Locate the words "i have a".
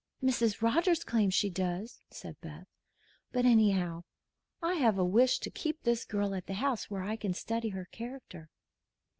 4.59-5.05